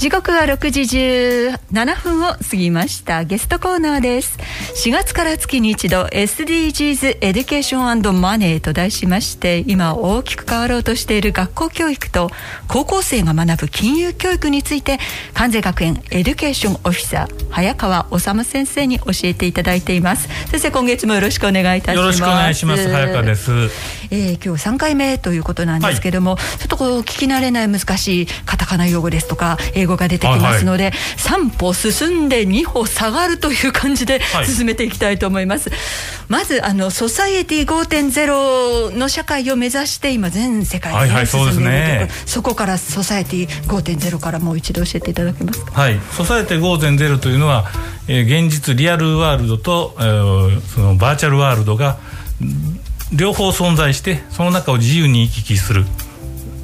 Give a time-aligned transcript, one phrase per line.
[0.00, 0.80] 時刻は6時
[1.60, 3.24] 17分を過ぎました。
[3.24, 4.38] ゲストコーナーです。
[4.86, 12.30] 4月から月に一度 SDGs エデュケーションマネーと題しまして今大きく変わろうとしている学校教育と
[12.66, 14.98] 高校生が学ぶ金融教育について
[15.34, 20.28] 関西学園エデュケーションオフィサー早川治先生に教えていただいています。
[20.48, 21.96] 先生今月もよろしくお願いいたします。
[21.98, 22.88] よろしくお願いします。
[22.88, 23.50] 早川です、
[24.10, 35.68] えー、今日3回目ということなんですけども、はい、ちょっとこう聞き慣れない難しいカタカナ用語ですとか英語語が出てきますので、はい、3歩進んで2歩下がるという感じで進めていきたいと思います。
[35.68, 35.78] はい、
[36.28, 45.72] まずあのソサイエティ5.0の社会を目指して今全世界で、ね、進んでいるという、ね、そこからソサイエティ5.0からもう一度教えていただけますか？
[45.72, 47.66] はい、ソサイエティ5.0というのは、
[48.08, 51.98] えー、現実リアルワールドと、えー、そのバーチャルワールドが
[53.12, 55.84] 両方存在してその中を自由に行き来する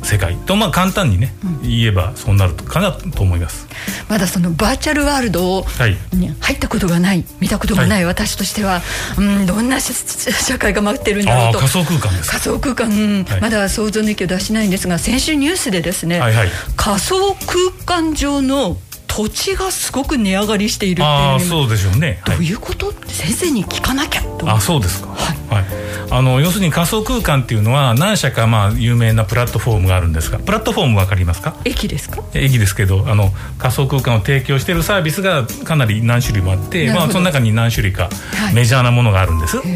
[0.06, 3.66] 世界とまあ簡単にね、うん、言えばそうなるかなと思います。
[4.08, 5.66] まだそのバーチャルワールド
[6.12, 8.82] に入ったことがない、見たことがない私としては、は
[9.18, 11.58] い、うんどんな社会が待ってるんだろうと。
[11.58, 13.24] 仮想空間です仮想空間、うん。
[13.24, 18.76] はい、まだ想像の域を出しないんですが先週ニュースでですね、はいはい、仮想空間上の
[19.08, 21.04] 土地がすごく値上がりしているっ
[21.38, 24.50] ていうそうでしょうね、どういうこと、先生に聞かなきゃと。
[24.50, 25.08] あそうですか。
[25.08, 25.64] はい、はい、
[26.10, 31.56] あの要するに仮想空間っていうのは何社かまあ有名なプラットフォームがあるんですがプラットフォーム分かりますか？
[31.64, 32.22] 駅ですか？
[32.34, 38.08] 駅ですけどあの仮想空間を提供しているサービスがかなり何種類もあってまあその中に何種類か
[38.54, 39.66] メジャーなものがあるんです、はい、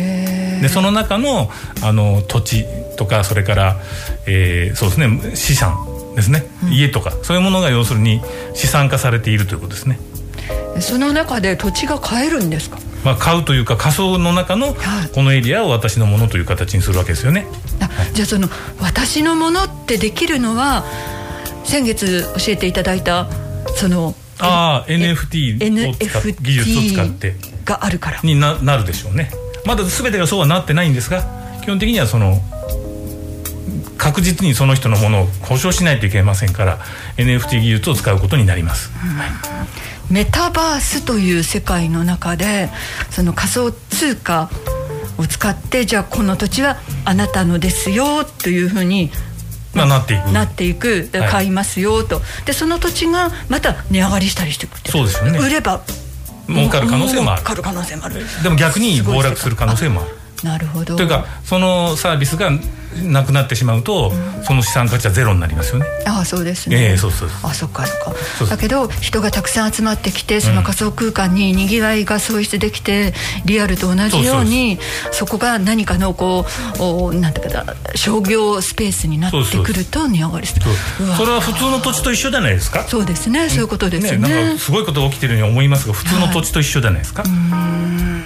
[0.62, 1.50] でその中の
[1.83, 2.65] あの土地
[2.97, 3.77] とかそれから、
[4.27, 5.77] えー、そうですね資産
[6.15, 8.20] ですね、うん、家とかそういうものが要するに
[8.55, 9.98] 資産化されているということですね。
[10.81, 12.78] その中で土地が買えるんですか？
[13.05, 14.75] まあ、買うというか仮想の中の
[15.15, 17.47] このエリアを私のものという形にするわけですよね。
[17.81, 18.48] はい、じゃあその
[18.81, 20.84] 私のものってできるのは
[21.65, 23.28] 先月教えていただいた
[23.77, 27.34] そのああ NFT を使っ技術を使って。
[27.65, 28.21] があるから。
[28.23, 29.31] にななるでしょうね。
[29.65, 31.25] まだ全てがそうはなってないんですが
[31.62, 32.41] 基本的にはその
[33.99, 36.78] 確実にその人のものを保証しないといけませんから
[37.19, 39.19] NFT 技術を使うことになります、うん、
[40.10, 42.69] メタバースという世界の中で
[43.10, 44.50] その仮想通貨
[45.19, 49.10] を使ってじゃあこの土地はあなたのですよというふうに
[49.72, 50.32] まあ、なっていく。
[50.32, 51.09] なっていく。
[51.31, 55.38] 買いますよと、はい、でその土地がまた値上がりしたりしてくそうですよね。
[55.38, 55.82] 売れば
[56.49, 57.43] 儲かる可能性もある。
[57.43, 58.16] 儲かる可能性もある。
[58.43, 60.97] でも逆に暴落する可能性もあるなるほど。
[60.97, 62.51] というかそのサービスが
[63.05, 65.87] なくなってしまうと、うん、その資産価値はゼロになりますよね。
[66.06, 67.95] ああそうですね、えー、そうそうあそっかそ
[68.47, 68.56] っか。
[68.56, 73.15] だけど人がたくさん集まってきてその仮想空間ににぎわいが創出できて、
[73.45, 74.79] リアルと同じように
[75.12, 76.45] そこが何かのこ
[76.79, 77.65] うおなんていうか
[77.95, 80.67] 商業スペースになってくると値上がりする。
[81.17, 82.83] それは普通の土地と一緒じゃないですか？
[82.83, 83.49] そうですね。
[83.50, 84.19] そういうことですね。
[84.19, 88.25] ねなんかすごいことが起きてるように思いますが普通の土地と一緒じゃないですか、はい、うん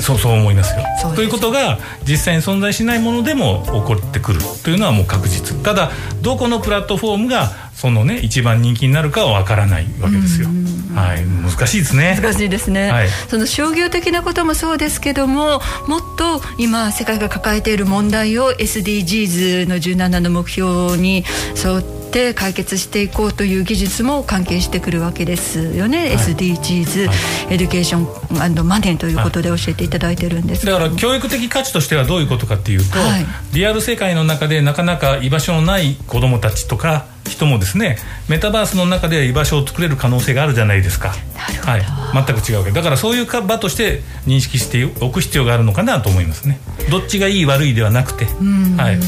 [0.00, 0.84] そうそう思いますよ。
[1.14, 5.90] ということが実際に存在しないものでも起こってくるというのはもう確実ただ
[6.22, 10.48] どこのプラットフォームがそのね一番人気になるかはわからないわけですよ。
[10.94, 12.18] はい、難しいですね。
[12.20, 12.90] 難しいですね。
[12.90, 21.24] はい、その商業的なこともそうですけども、もっと今世界が抱えている問題を SDGs の17の目標に
[21.56, 27.12] 沿ってって解決していこうという技術も関係してくるわけですよね、はい、SDGs、は
[27.50, 37.98] い、エデュケーションマネーということで教えていただいてるんですだから教育的価値としてはどういうことかっていうと、はい、リアル世界の中でなかなか居場所のない子どもたちとか人もですね
[38.28, 41.14] メタバースの中で居場所を作れる可能性があるじゃないですか。
[41.38, 41.82] はい、
[42.26, 42.72] 全く違うわけ。
[42.72, 46.58] だからそういう場として認識しておく必要があるのかなと思いますね。
[46.90, 48.98] どっちがいい悪いではなくて、はい、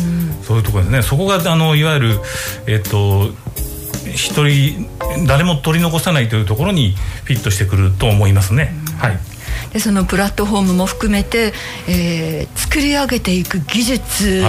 [0.50, 1.02] そういうところですね。
[1.02, 2.20] そこがあのいわゆる
[2.66, 3.30] えっと
[4.12, 4.88] 一人
[5.28, 8.74] 誰も取り残さないというところにフィットしてくると思いますね。
[8.98, 9.18] はい。
[9.72, 11.52] でそのプラットフォームも含めて、
[11.86, 14.42] えー、作り上げていく技術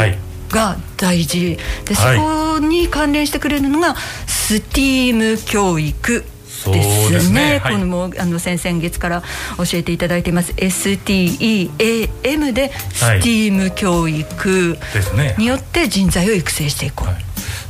[0.49, 3.95] が大事、でそこに関連してくれるのが
[4.25, 6.25] STEAM 教育
[6.69, 7.19] ですね。
[7.19, 9.23] すねこのもあの先々月から
[9.57, 14.77] 教えていただいています STEAM で STEAM 教育
[15.37, 17.07] によって人材を育成していこう。
[17.07, 17.17] はい、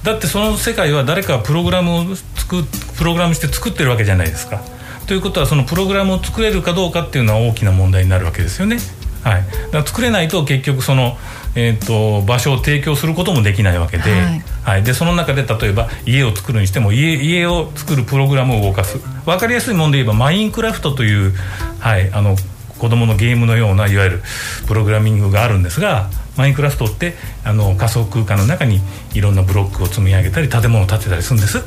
[0.04, 2.64] だってその世界は誰かプログラムを作
[2.98, 4.62] プログラムして作ってるわけじゃないですか。
[5.08, 8.78] ということはそのプログラムを作れるかどうかっていうのは大きな問題になるわけですよね。
[9.24, 11.18] はい、だ作れないと結局その、
[11.56, 18.98] えーと、場所を提供することもできないわけではい、はい、でその中で例えば家を作るにしても家家を作るプログラムを動かす。
[19.26, 21.34] 分かりやすいもので言えばマインクラフトという、
[21.80, 22.36] はい、あの
[22.82, 24.24] 子供のゲームのようないわゆる
[24.66, 27.14] プログラミングがあるんですがマインクラフトって
[27.44, 28.80] あの仮想空間の中に
[29.14, 31.62] いろんなブロックを積み上げたり建物を建てたりするんです、う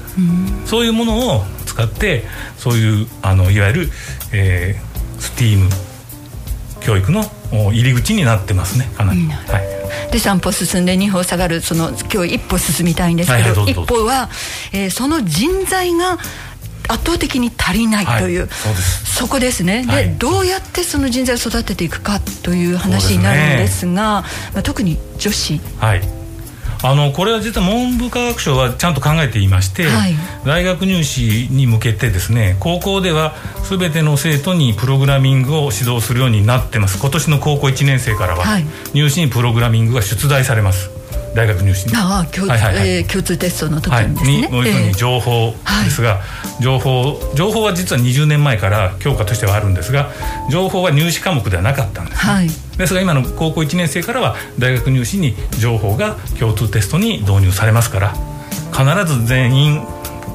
[0.64, 2.24] ん、そういうものを使って
[2.56, 3.88] そういうあのいわゆる、
[4.32, 5.70] えー、スティーム
[6.80, 7.22] 教育の
[7.72, 9.58] 入り口になってますねかなり、うん、は
[10.08, 14.28] い、で3歩進んで2歩下がるその今日一歩進みたいんですけどはいはい、一歩は、
[14.72, 16.18] えー、その人材が
[16.86, 24.24] 圧倒的に足りないという、はい、そこですね、はい、でどうやってその人材を育てていくかという話になるんですが、ね、ま
[24.56, 25.60] あ、特に女子。
[25.78, 26.23] はい
[26.84, 30.14] あのこれは実は文部科学省はちゃんと考えていまして、はい、
[30.44, 33.34] 大学入試に向けてですね高校では
[33.70, 36.98] 全ての生徒にプログラミングを指導するようになってます。
[37.00, 38.44] 今年の高校1年生からは、
[38.92, 40.93] 入試にプログラミングが出題されます
[41.34, 42.88] 大学入試にああ共,、はいはいはい。
[42.88, 45.54] えー、共通テストの時にですね、はい、に要するに情報
[45.84, 50.10] ですが、えー、情報情報は実は20年前から教科としてはあるんですが
[50.50, 52.48] 情報は入試科目ではなかったんです、ね、はい、
[52.78, 58.14] ですが今の高校1年生からは大学入試に情報が共通テストに導入されますから
[58.72, 59.82] 必ず全員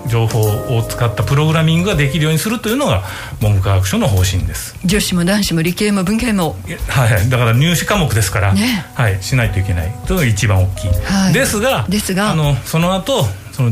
[0.07, 0.40] 情報
[0.78, 3.04] を使ったプログラミングができるようにするというのが
[3.42, 4.75] 文部科学省の方針です。
[4.86, 6.56] 女子も男子も理系も文系も。
[6.88, 12.31] はいだから入試科目ですから、ね、はいしないといけないというのが一番大きい、はい、ですがですが。
[12.31, 13.72] あのその後その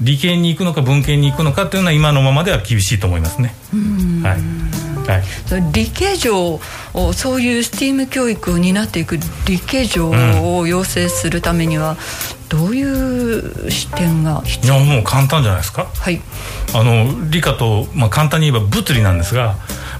[0.00, 3.54] 理系に行くのか文系に行くのかというのは今のままでは厳しいと思いますね。
[4.22, 4.75] はい
[5.06, 5.22] はい、
[5.72, 6.60] 理系上
[7.14, 11.96] そういう STEAM 教育を担っていく理系上を養成するためには、
[12.48, 14.74] どういう視点が必要？
[14.74, 16.20] いやもう簡単じゃないですか、はい、
[16.74, 19.56] あの理科と、まあ、簡単に言えば物理なんですが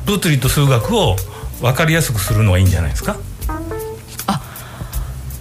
[0.06, 1.17] 物理と数学を
[1.61, 3.17] 分かりやすくするのはいいんじゃないですか？
[4.29, 4.41] あ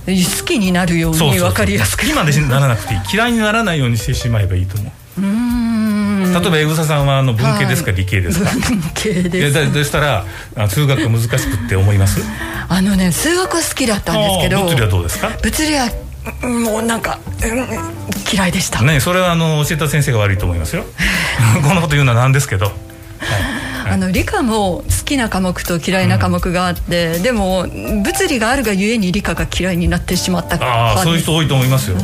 [0.08, 2.06] 好きになるように分かりやすく。
[2.06, 3.00] 今でならなくていい。
[3.14, 5.22] 嫌いにならないようにしてしまえばいいと思う。
[5.22, 5.95] うん
[6.40, 8.50] 例えば江草さんはあの文系ですか、はい、理系ですか？
[8.52, 9.54] 文系です。
[9.54, 10.26] ででしたら
[10.68, 12.22] 数学難しくって思います？
[12.68, 15.30] あのね数学は好きだったんですけど物理はどうですか？
[15.42, 15.90] 物理は
[16.42, 17.68] もうなんか、うん、
[18.34, 18.82] 嫌いでした。
[18.82, 20.84] ねそれはあの教えた先生が悪いと思いますよ。
[21.64, 22.76] こんなこと言うのはなんですけど、はい。
[23.88, 31.98] あの理科も好きな科目と嫌いな科目があって、うん、でも物理があるがゆえに理科が嫌いになってしまったああそういう人多いと思いますよ、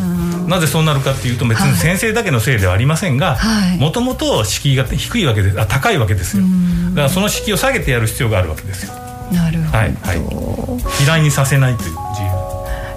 [0.51, 3.37] なぜそうなるかっていうと別に先生だけのせいではありませんが
[3.79, 6.43] もともと敷居が低いわけであ高いわけですよ。
[6.89, 8.93] だからその敷居を下げてやる必要があるわけですよ。
[9.31, 11.95] なるほど、はいはい、嫌いにさせないという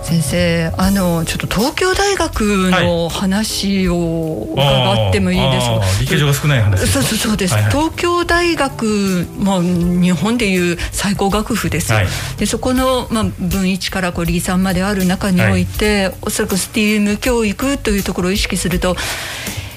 [0.04, 12.06] 先生あのちょっと東京大学の話を伺ってもいいですか、はい、理系上が少ない話そうそうそうです、はいはい、東京大学も日本でいう最高学府です、はい、
[12.36, 18.96] でそこの、まあ、分一からこう理3まである中において、はい、おそらく STEAM 教育というところを意識すると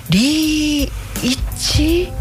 [0.10, 2.12] 理1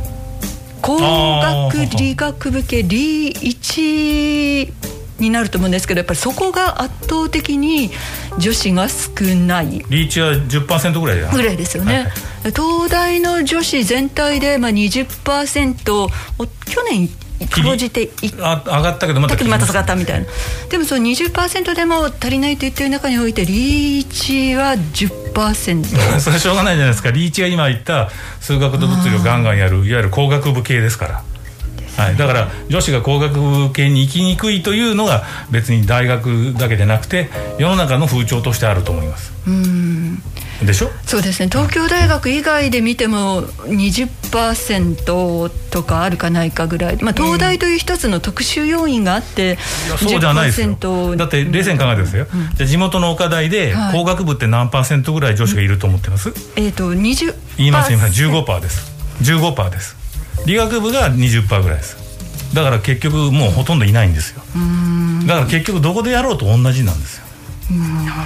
[0.80, 7.90] 工学理学部系理1になると思うんですけどやっぱりそこが圧倒的に
[8.38, 9.84] 女子が少ない。
[9.88, 12.02] リーチは10%ぐらいぐらいですよね、はい。
[12.04, 12.12] はい、
[12.44, 17.08] 東大の女子全体でまあ20%去年
[17.50, 18.10] かろうじて
[18.40, 20.26] あ上がったけどまたまた下がったみたいな。
[20.70, 25.84] でもその20%でも足りないと言ってる中においてリーチは10%
[26.20, 27.10] それしょうがないじゃないですか。
[27.10, 28.10] リーチが今言った
[28.40, 31.22] 数学と物理をガンガンやるいわゆる工学部系ですから
[31.96, 37.28] はい、だから女子が工学部系に行きにくいというのが別に大学だけでなくて
[37.58, 39.32] 世の中の風潮としてあると思います。
[39.46, 40.22] うん。
[40.64, 40.90] でしょ？
[41.04, 41.48] そうですね。
[41.50, 49.58] 東京大学以外で見ても20%とかあるかないかぐらい、まあ、東大という一つの特殊要因があって、
[49.92, 51.16] うん、そうじゃないですよ。
[51.16, 58.92] だって冷静に考えてですよ、うん、じゃ地元の岡大で工学部って何パーセントぐらい女子がいると思ってます、えっ、ー、と20言います今15%です。
[59.22, 59.96] 15%です
[60.46, 61.96] 理学部が20%ぐらいです。
[62.54, 64.42] だから結局もうほとんどいないんですよ。
[65.26, 67.24] だから結局どこでやろうと同じなんですよ。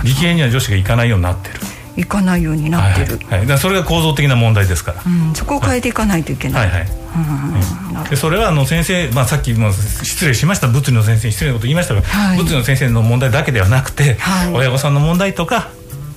[0.04, 1.54] 理系には女子が行かないようになってる。
[1.96, 6.88] 行かないようになってる、はい、はい、それが構造的な問題ですから、うん、そこを変えていかないといけない、はいはい。
[6.88, 10.68] はい、でそれはあの先生、まあ、さっきも失礼しました。
[10.68, 15.70] 物理の先生に失礼なこと言いましたが、はい、物理の先生の問題だけではなくて、はい、親御さんの問題とか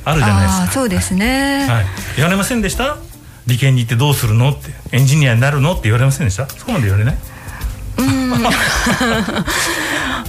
[0.06, 0.68] あるじゃないですか。
[0.68, 1.86] そうですね、はい、
[2.18, 2.98] 言われませんでした？
[3.48, 4.70] 理系に行ってどうするのって。
[4.92, 6.48] エンジニアになるのって言われませんでした？
[6.48, 7.18] そこまで言われない？
[7.98, 8.34] うん。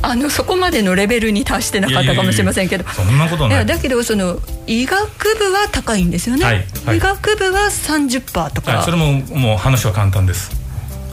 [0.02, 2.84] あのそこまでのレベルに達してなかったかもしれませんけど。
[2.90, 3.66] そんなことない。
[3.66, 4.98] だけどその医学
[5.38, 10.63] 部は高いんですよね、はいはい、医学部は30%とか、はい、それももう話は簡単です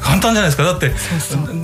[0.02, 0.64] 簡単じゃないですか。
[0.64, 0.92] だって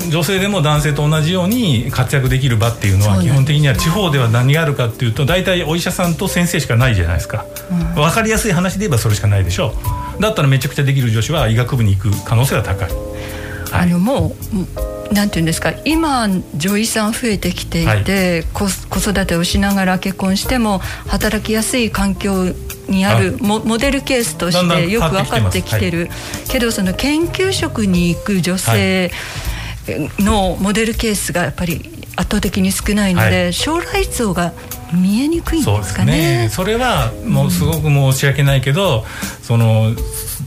[0.09, 9.73] 女性でも男性と同じように活躍できる場っていうのは基本的には地方では何があるかっていうと大体お医者さんと先生しかないじゃないですか、うん、分かりやすい話で言えばそれしかないでしょ
[10.19, 10.21] う。
[10.21, 12.89] だったらめちゃくちゃできる女子は医学部に行く可能性が高い、
[13.71, 14.35] あのも
[15.09, 18.43] うなんていうんですか今女医さん増えてきていて、はい、
[18.89, 22.53] 子育てをしながら結婚しても働きやすい環境
[22.87, 26.09] にあるモ,、モデルケースとしてよく分かってきてる。
[26.49, 29.11] けどその研究職に行く女性
[30.19, 34.53] のモデルケースがやっぱり圧倒的に少ないので、将来像が
[34.93, 36.49] 見えにくいんですかね。
[36.51, 39.93] そ、ね、れはもうすごく申し訳ないけど、うん、その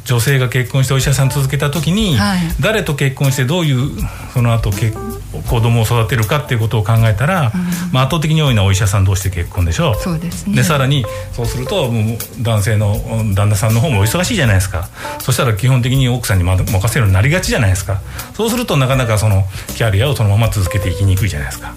[0.04, 3.90] 女性が結婚してお医者さん続けた時に、はい、誰と結婚してどういう
[4.33, 10.57] その後け子供を育てるかっていうことを考えたら、うん、まあ、圧倒的に多いのはお医者さん同士で結婚でしょそうですね。
[10.57, 12.97] でさらにそうするともう男性の
[13.35, 14.88] 旦那さんの方もお忙しいじゃないですか。
[15.21, 18.00] そしたら基本的に奥さんに任せるようになりがちじゃないですか。
[18.35, 19.45] そうするとなかなかその
[19.76, 21.75] キャリアをそのまま続けていきにくいじゃないですか。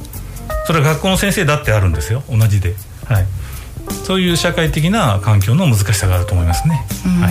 [0.65, 2.23] それは学校の先生だってあるんですよ。
[2.29, 2.75] 同じで。
[3.05, 3.25] はい
[4.03, 6.85] そういう社会的な環境の難しさがあると思いますね。
[7.21, 7.29] は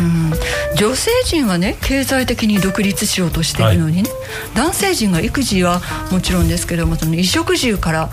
[0.75, 4.22] い、女性陣はね経済的に独立しようとしているのにね、はい、
[4.55, 8.11] 男性陣が育児はもちろんですけどもその衣食住から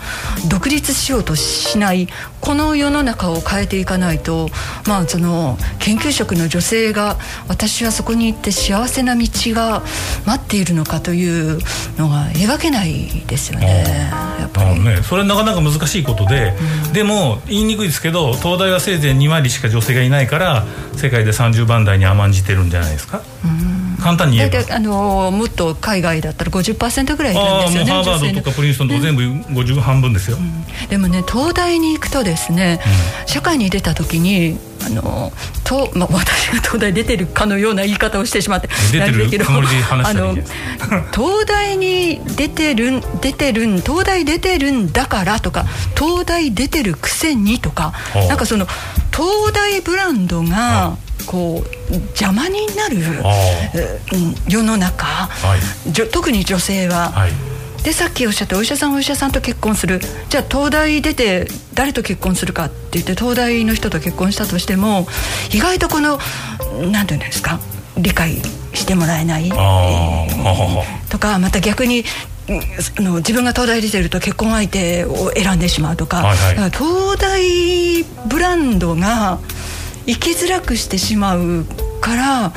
[0.48, 2.08] 独立しようとしない
[2.40, 4.48] この世の中を変えていかないと、
[4.86, 7.16] まあ、その研究職の女性が
[7.48, 9.82] 私はそこに行って幸せな道が
[10.26, 11.58] 待っているのかという
[11.98, 13.84] のが描けないですよね。
[14.40, 16.54] やっぱりね、それなかなか難しいことで、
[16.86, 20.64] うん、でも言いにくいですけど東大はせいぜい2割しか女性がいないから
[20.96, 23.20] 世界で30番台に甘んじてるんじゃないですか？
[24.00, 24.60] 簡単に言えば。
[24.74, 32.80] あのもっと海外だったら50%ぐらいいるんですよねハーバードとかプリンストンとか全部50半分ですよ、うん、でもね東大に行くとですね、
[33.22, 35.32] うん、社会に出た時にあの
[35.64, 40.42] と、まあ、私が東大出てるかのような言い方をしてしまって出てるつもりで話したらいい
[41.12, 45.64] 東大に出てる出てる東大出てるんだからとか
[45.96, 47.92] 東大出てるくせにとか
[48.28, 48.66] なんかその
[49.12, 50.96] 東大ブランドが
[51.30, 52.96] こう邪魔になる
[54.48, 57.10] 世の中、はい、特に女性は。
[57.10, 57.30] はい。
[57.84, 60.00] でさっきおっしゃったお医者さんお医者さんと結婚する。
[60.28, 65.06] じゃあ東大出て誰と結婚するかって言って東大の人と結婚したとしても
[65.54, 66.18] 意外とこの
[66.90, 67.60] 何て言うんですか
[67.96, 68.34] 理解
[68.74, 72.04] してもらえない、えー、とかまた逆に
[72.98, 76.18] あの自分が東大出てると結婚相手を選んでしまうとか。
[76.18, 79.38] はいはい、か東大ブランドが
[80.06, 81.64] 生きづらくしてしまう
[82.00, 82.52] から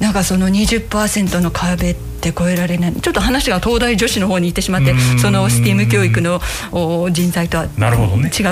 [0.00, 2.94] なんかその20%の壁って超えられない。
[2.94, 6.40] ちょっと話が東大女子の方に行ってしまってその STEAM 教育の
[7.10, 7.68] 人材とは違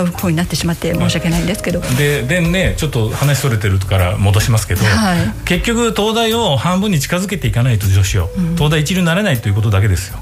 [0.02, 10.18] う方になってしまって申し訳ないんですけど、ででねちょっと話それてるから戻しますけど、はい、結局東大を半分に近づけていかないと女子を、東大一流になれないということだけですよ。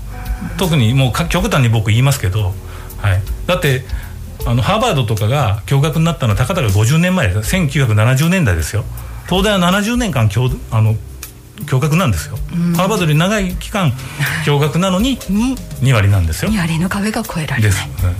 [0.56, 2.54] 特にもう極端に僕言いますけど、
[2.98, 3.84] はい、だって
[4.48, 7.54] あのハーバードとかが共学になったのはたかだか50年前です。
[7.54, 8.82] 1970年代ですよ。
[9.28, 10.96] 東大は70年間共あの
[11.66, 12.36] 共学なんですよ、
[12.76, 13.92] ハーバードより長い期間
[14.44, 16.50] 共学なのに2割なんですよ。
[16.50, 17.72] 2割の壁が超えられない。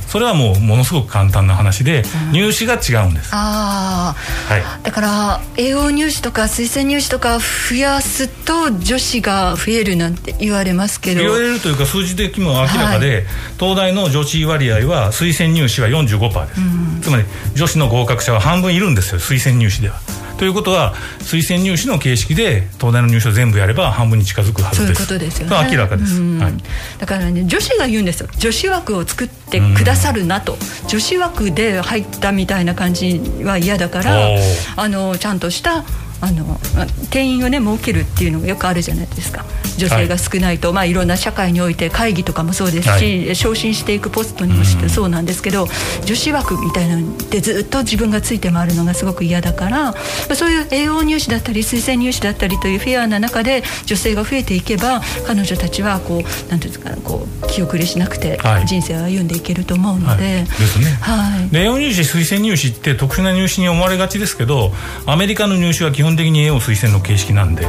[0.07, 3.31] それはもうものすごく簡単な話で、入試が違うんです。
[3.33, 4.15] あ
[4.49, 11.21] あ、はい、だから栄養入試とか推薦入試とか増やすと女子が増えるなんて言われますけど。
[11.21, 13.25] 言われるというか数字的にも明らかで、はい、
[13.59, 16.61] 東大の女子割合は推薦入試は45%です、
[17.03, 19.97] つまり女子の合格者は半分いるんですよ推薦入試では
[20.39, 25.05] ということは推薦入試の形式で東大の入試を全部やれば半分に近づくはずです。
[25.07, 25.69] そういうことですよね。
[25.71, 26.55] 明らかです、はい、
[26.99, 28.29] だからね女子が言うんですよ。
[28.39, 34.29] 女子枠を作ってくださるなと、女子枠で入ったみたいな感じは嫌だから
[34.77, 35.85] あのちゃんとした
[36.21, 36.59] あの
[37.11, 39.45] 定員をね設けるっていうのがよくあるじゃないですか。
[39.79, 45.69] 女性が少ないと、はいまあ、いろんな社会において会議とかもそうですし、はい、昇進していくポストにもしてそうなんですけど、
[46.05, 49.95] 女子枠みたいなのでずっと自分がついて回るのがすごく嫌だから、ま
[50.31, 60.25] あ、そういう栄養入試だったり推薦入試だったりというフェアな中で女性が増えていけば彼女たちはこうなんていうんですかこう気遅れしなくて人生を歩んでいけると思うので。
[60.25, 60.87] はい、ですね。
[61.01, 64.73] はい、栄養入試推薦入試って特殊な入試に思われがちですけど
[65.07, 67.67] アメリカの入試は基本的に栄養推薦の形式なんで。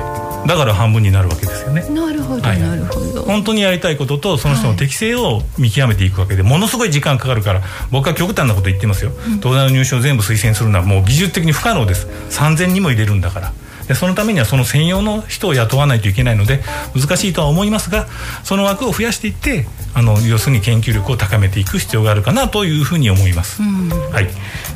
[0.47, 1.81] だから半分になるわけですよね。
[1.89, 3.23] なるほど、はい、なるほど。
[3.23, 12.07] 本当にやりたいこととその人の適性を見極めていくわけで、ものすごい時間かかるから僕は極端なこと言ってますよ、うん、東大の入試を全部推薦するのはもう技術的に不可能です。
[12.29, 13.53] 3000人も入れるんだから
[13.89, 16.61] でそのためにはその専用の人を雇わないといけないので
[16.95, 18.05] 難しいとは思いますが
[18.43, 19.65] その枠を増やしていって
[19.95, 23.61] あの要するに研究力を高めていく必要があるかなというふうに思います。
[23.63, 24.27] はい、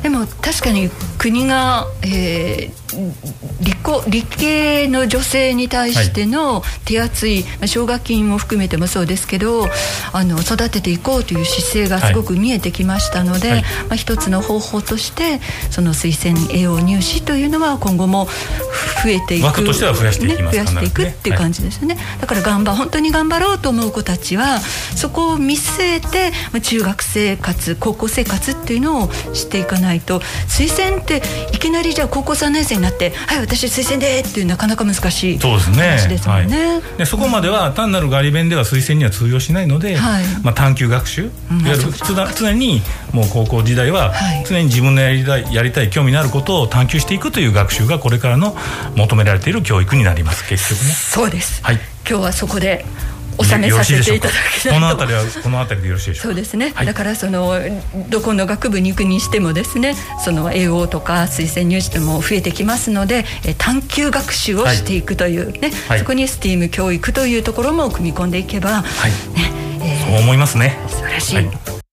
[0.02, 3.12] でも確かに国が、えー、
[3.60, 9.66] 理工理系の女性に対しての手厚い、はい、奨学金も含めてもそうですけど
[10.12, 15.40] あの育てていこうという姿勢がすごく見えてきましたので、はい、まあ、一つの方法として
[15.70, 18.26] その推薦栄養入試というのは今後も
[19.04, 19.46] 増えていく。
[19.46, 36.66] 枠としては増やしていきます、ね、増やしていくっていう感じですよね、はい、だから頑張本当に頑張ろうと思う子たちはそこを見据えて中学生活高校生活っていうのをしていかないと推薦っていきなりじゃあ高校3年生になって「はい私推薦で」っていうなかなか難しい話ですもんね。
[36.66, 41.92] はい、でそこまでは単なるガリ弁では推薦には通用しないので、はい、まあ、探究学習、うん、いわゆる
[42.34, 42.82] 常に
[43.12, 44.12] もう高校時代は
[44.46, 48.56] 常に自分のやりたいやりたい興味のあることを探求していくという学習がこれからの
[48.96, 50.48] 求められている教育になります。
[50.48, 50.92] 結局ね。
[50.92, 51.76] そうです、はい、
[52.08, 52.84] 今日はそこで
[53.42, 57.58] 収めさせていただきこの辺りは この辺りでよろしいでしょうそうですね、はい、だからその
[58.08, 63.24] どこの学部に行くにしてもですねその英語とか推薦入試でも増えてきますので
[63.58, 69.10] 探究学習をしていくというね、はい、そこに STEAM 教育というところも組み込んでいけば、はい。
[69.36, 70.78] ねえー、そう思いますね。
[70.88, 71.83] 素晴らしい、